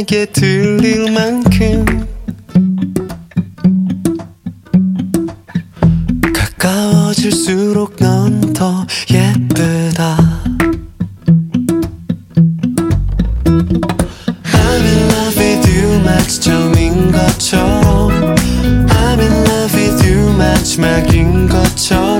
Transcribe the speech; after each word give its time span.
편하게 0.00 0.24
들릴 0.26 1.12
만큼 1.12 1.84
가까워질수록 6.32 7.96
넌 7.98 8.40
더 8.54 8.86
예쁘다 9.10 10.16
I'm 14.54 14.84
in 14.84 15.00
love 15.10 15.36
with 15.38 15.68
you 15.68 16.00
마지막인 16.02 17.12
것처럼 17.12 18.08
I'm 18.88 19.20
in 19.20 19.32
love 19.44 19.74
with 19.74 20.06
you 20.08 20.32
much 20.34 20.80
막인 20.80 21.46
것처럼 21.46 22.19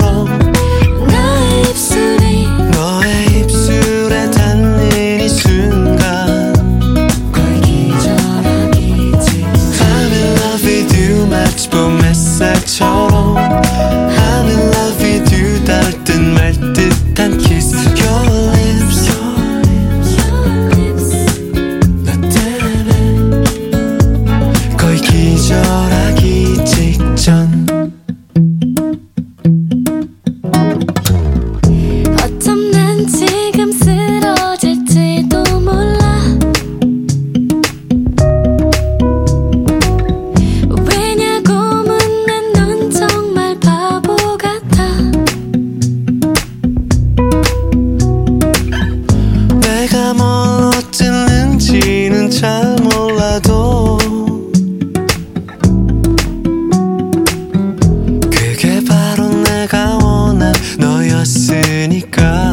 가 62.21 62.50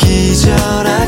기절한 0.00 1.01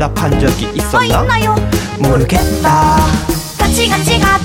대답한 0.00 0.40
적이 0.40 0.70
있었나? 0.76 1.20
어, 1.20 1.56
모르겠다. 1.98 2.96
같이 3.58 3.86
같이 3.86 4.18
가 4.18 4.39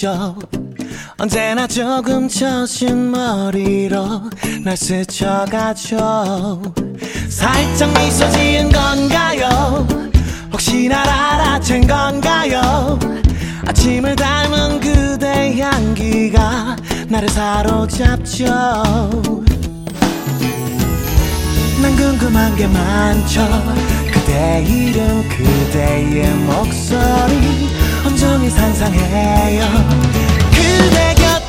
죠 0.00 0.34
언제나 1.18 1.66
조금 1.66 2.26
처신 2.26 3.10
머리로 3.10 4.30
날 4.64 4.74
스쳐가죠. 4.74 6.62
살짝 7.28 7.92
미소 7.92 8.30
지은 8.30 8.72
건가요? 8.72 9.86
혹시 10.50 10.88
날 10.88 11.06
알아챈 11.06 11.86
건가요? 11.86 12.98
아침을 13.66 14.16
닮은 14.16 14.80
그대 14.80 15.60
향기가 15.60 16.76
나를 17.08 17.28
사로잡죠. 17.28 18.46
난 21.82 21.96
궁금한 21.96 22.56
게 22.56 22.66
많죠. 22.66 23.46
그대 24.10 24.64
이름 24.66 25.28
그대의 25.28 26.30
목소리. 26.36 27.69
온종일 28.06 28.50
상상해요. 28.50 29.64
그대 30.52 31.14
곁 31.14 31.39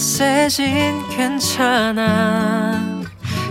메시진 0.00 1.06
괜찮아. 1.10 3.02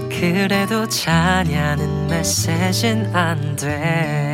그래도 0.10 0.90
자냐는 0.90 2.08
메시진 2.08 3.08
안돼. 3.16 4.34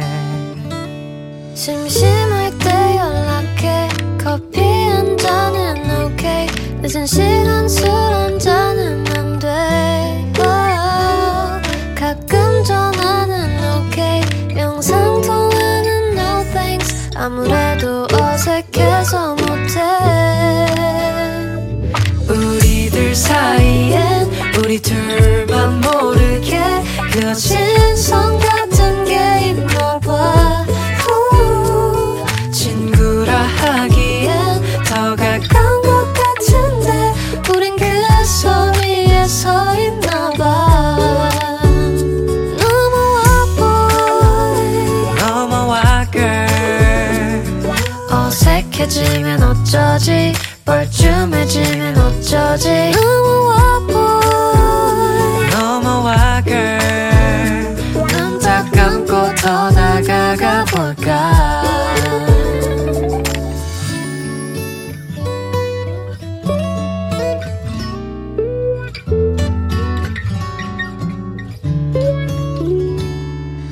심심할 1.53 2.57
때 2.57 2.69
연락해. 2.95 3.89
커피 4.17 4.61
한 4.61 5.17
잔은 5.17 6.05
오케이. 6.05 6.47
늦은 6.81 7.05
시간 7.05 7.67
속 7.67 8.04
거지. 52.55 52.69
넘어와 52.91 53.79
boy 53.85 55.49
넘어와 55.51 56.41
girl 56.43 57.75
눈딱 58.07 58.71
감고 58.71 59.35
더 59.35 59.69
나가가 59.71 60.63
볼까? 60.63 61.63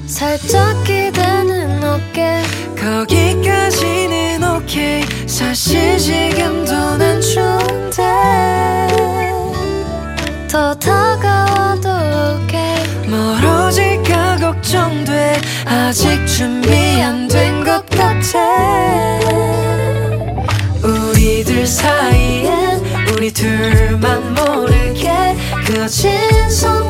살짝 0.05 0.83
기대는 0.83 1.81
어깨. 1.85 2.43
거기까지는 2.75 4.43
오케이 4.43 5.03
사실 5.25 5.97
지금 5.97 6.62
아직 15.93 16.25
준비 16.25 16.69
안 17.03 17.27
된 17.27 17.63
것 17.63 17.85
같아. 17.91 19.19
우리들 20.83 21.67
사이엔 21.67 22.81
우리 23.11 23.31
둘만 23.31 24.33
모르게 24.33 25.11
그어진 25.67 26.09
손 26.49 26.82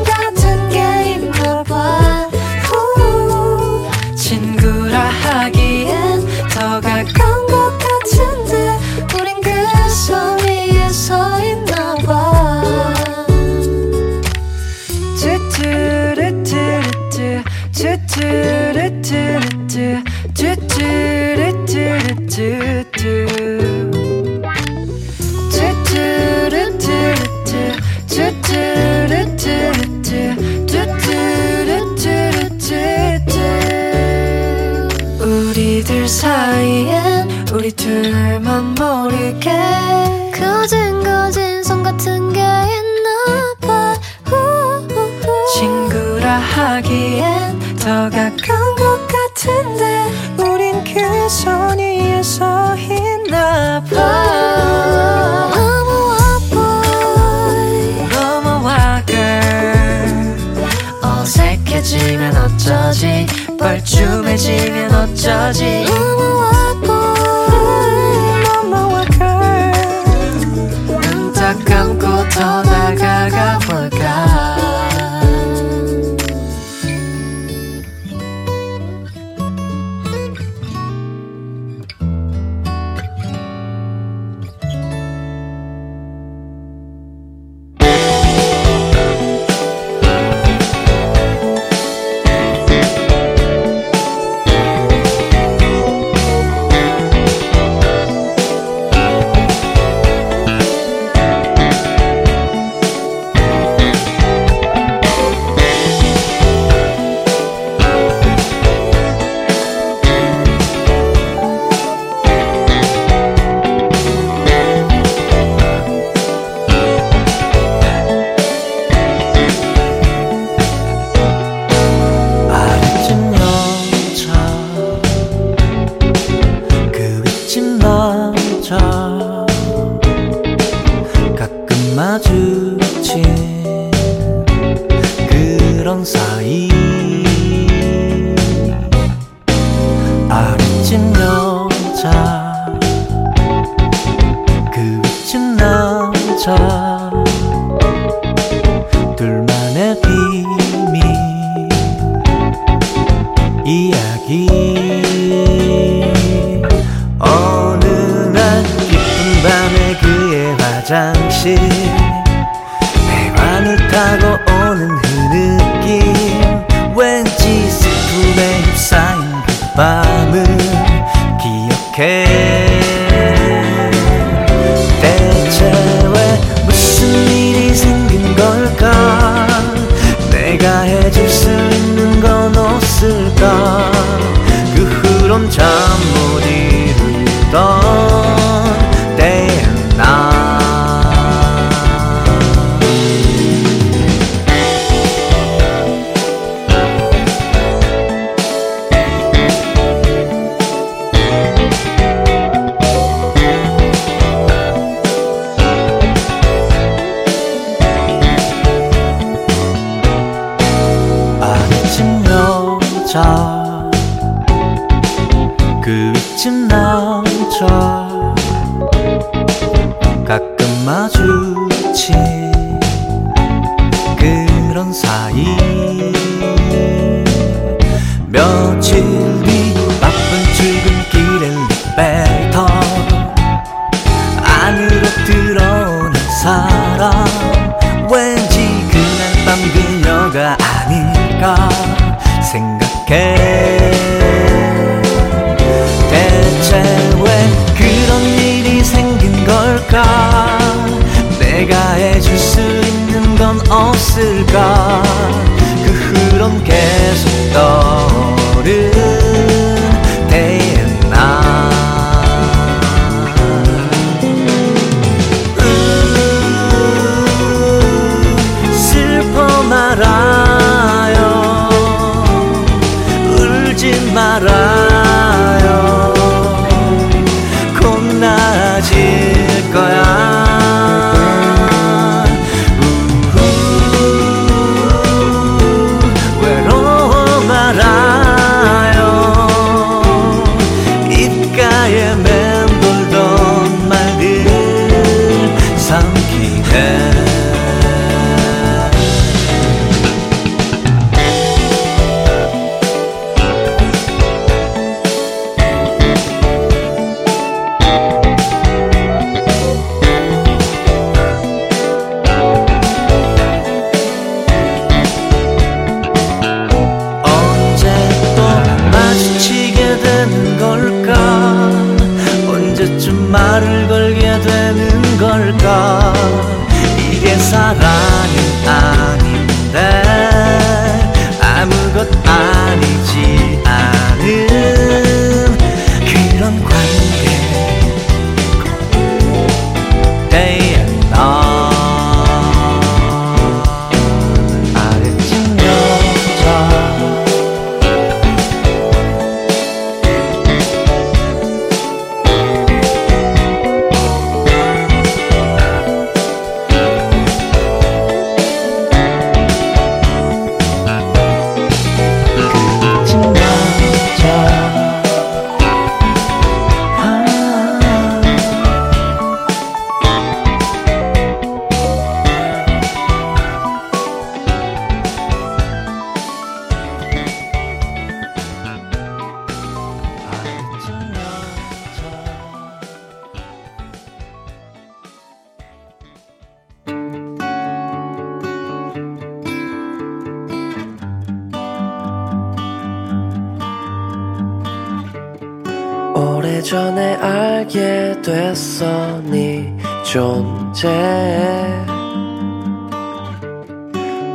전에 396.74 397.14
알게 397.14 398.20
됐어 398.20 399.20
네 399.22 399.72
존재. 400.02 400.88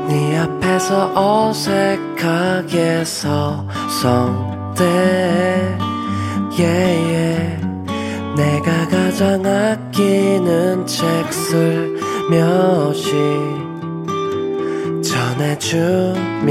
네 0.08 0.38
앞에서 0.38 1.50
어색하게 1.50 3.04
서성대. 3.04 4.86
Y 6.52 6.62
yeah, 6.62 6.96
yeah. 7.12 7.60
내가 8.38 8.88
가장 8.88 9.46
아끼는 9.46 10.86
책 10.88 11.04
슬며시 11.34 13.12
전해주면서. 15.60 16.50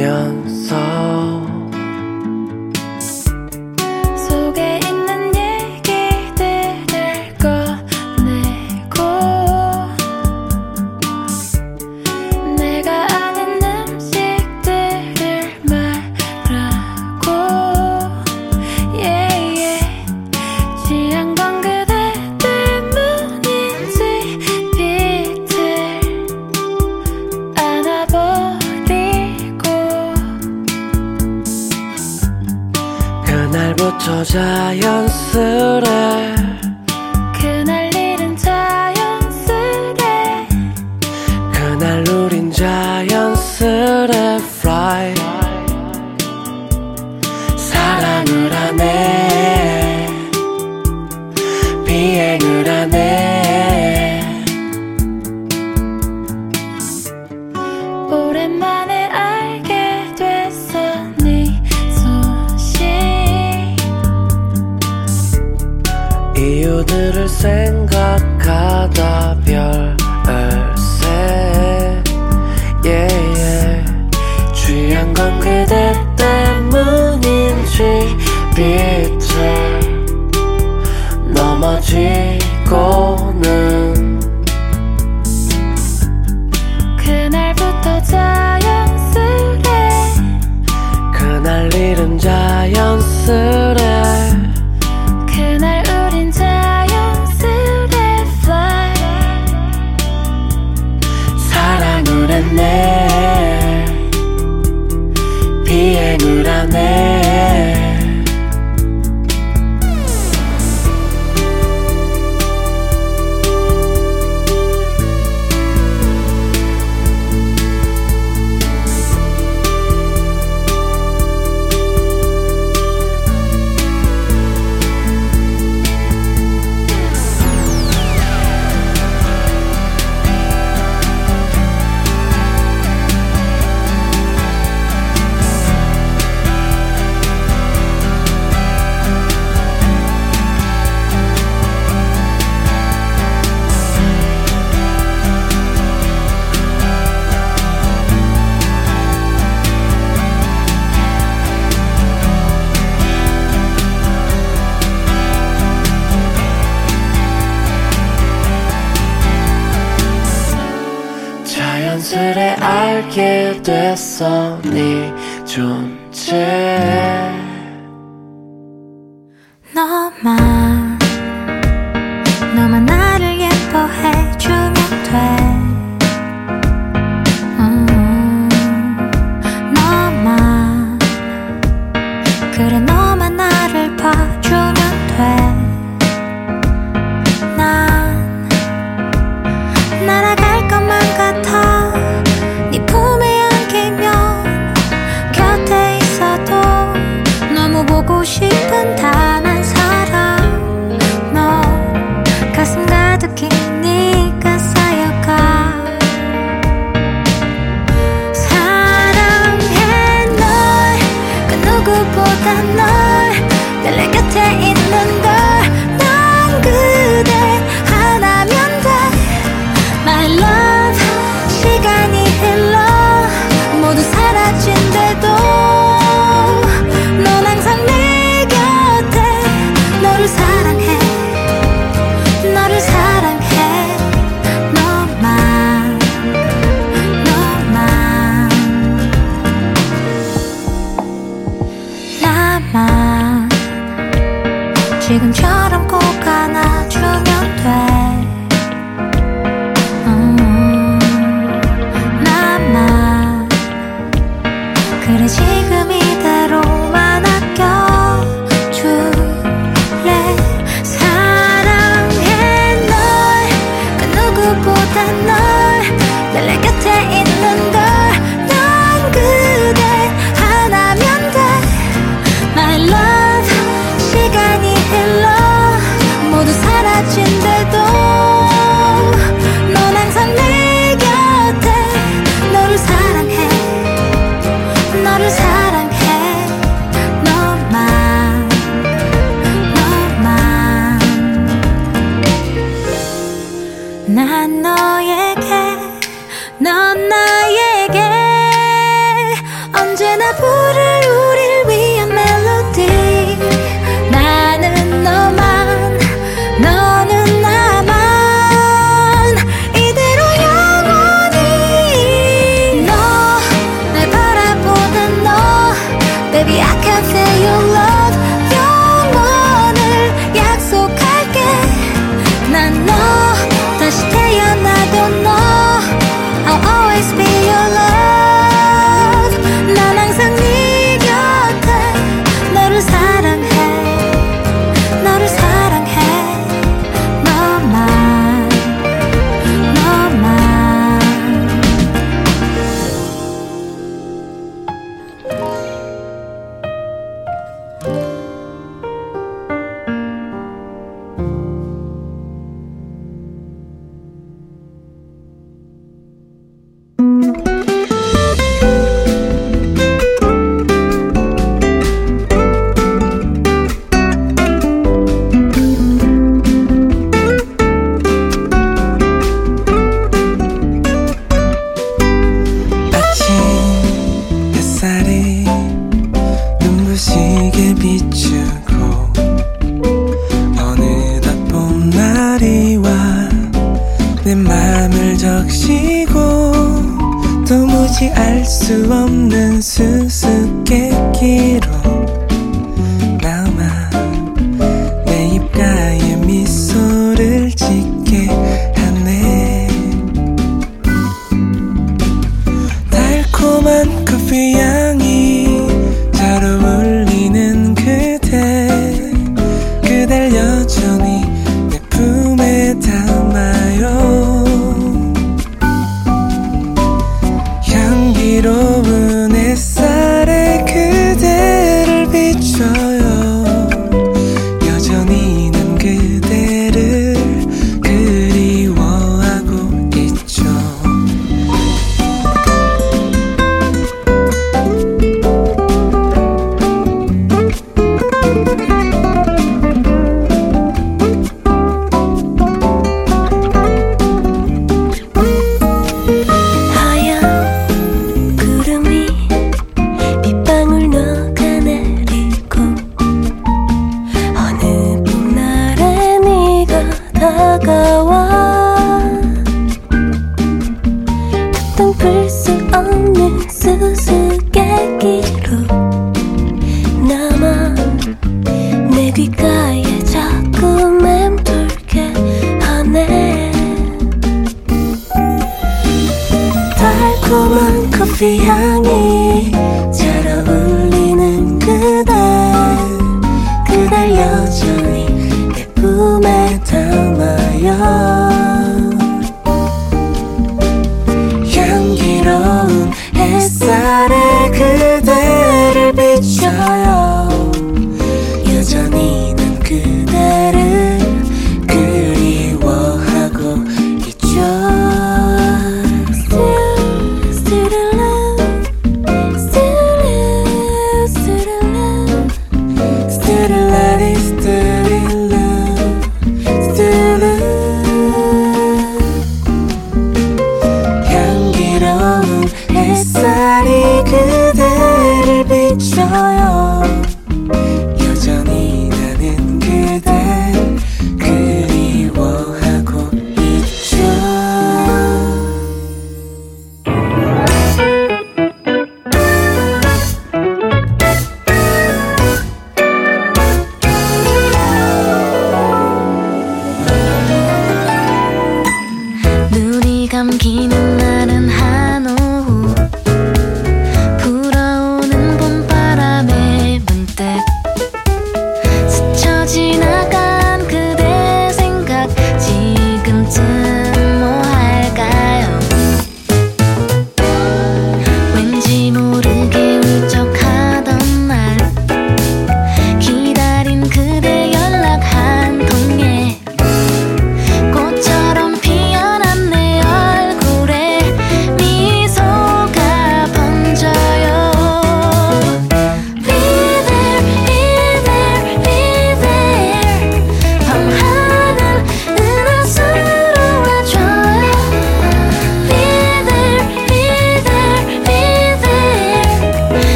알게 163.19 163.63
됐어 163.63 164.61
네 164.63 165.13
존재 165.45 167.38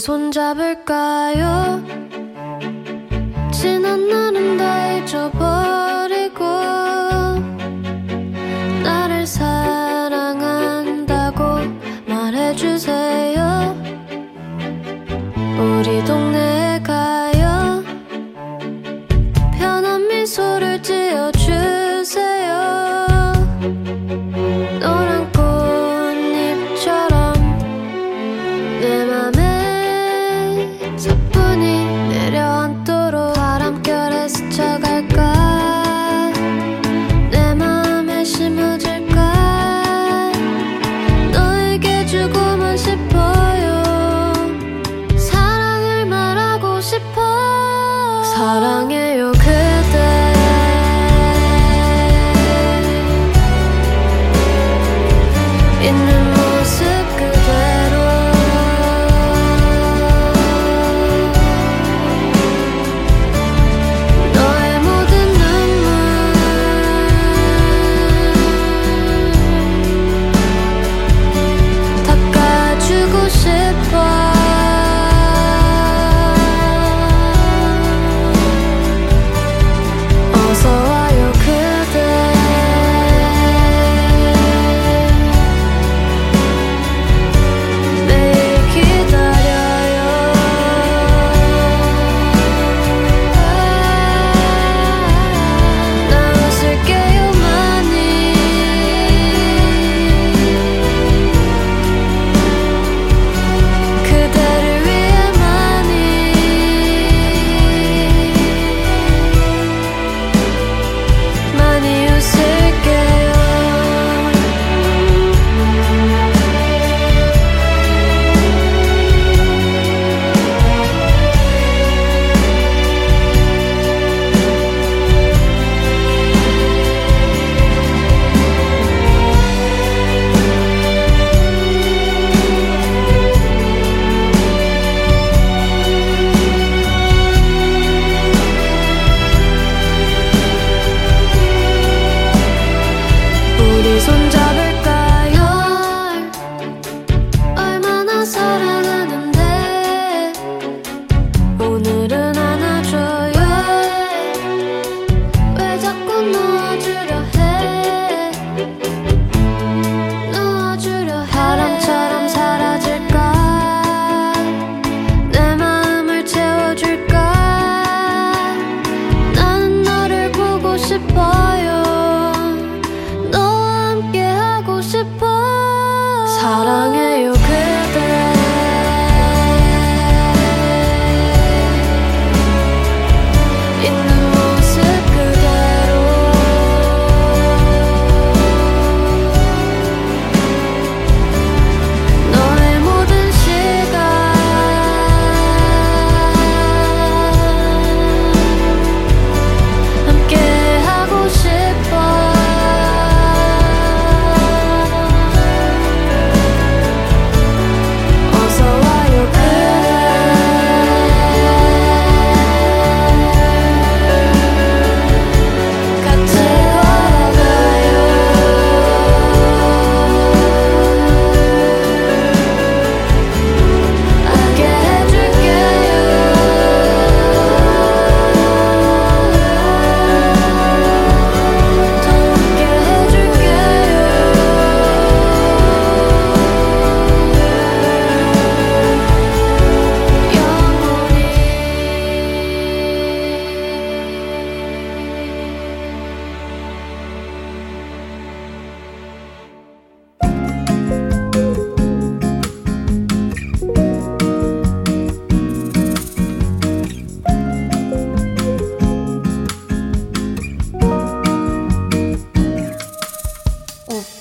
손잡을까요? 0.00 1.84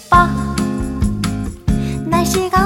오빠 0.09 0.27
날씨가 2.05 2.58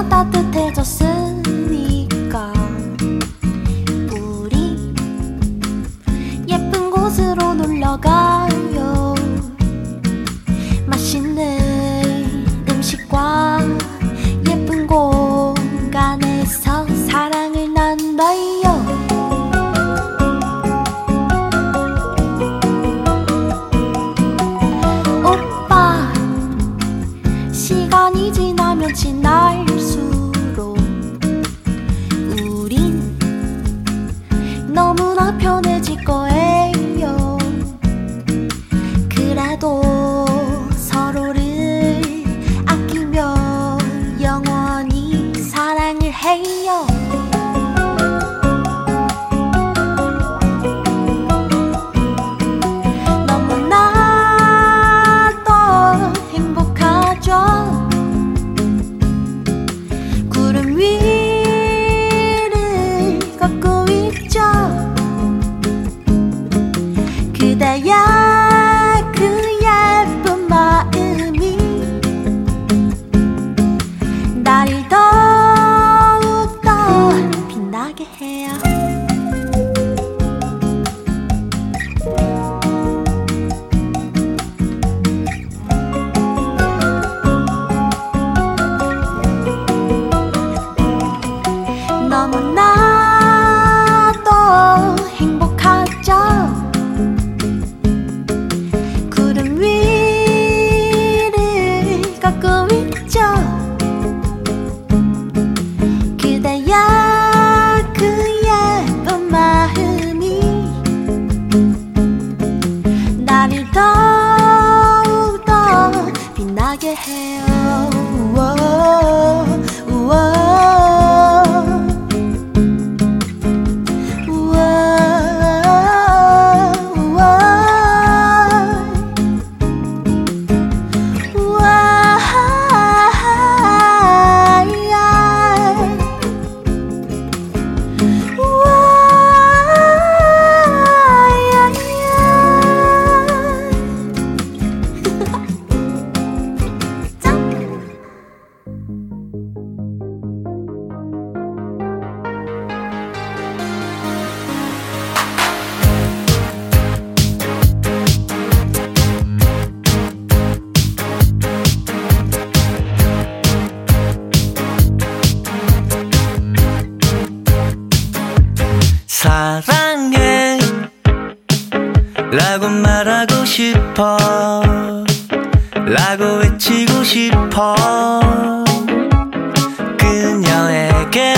그녀에게 180.04 181.34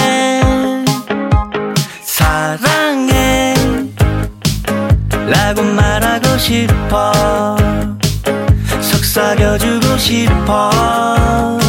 사랑해 2.01 3.53
라고 5.27 5.61
말하고 5.61 6.37
싶어. 6.39 7.55
속삭여주고 8.81 9.97
싶어. 9.97 11.64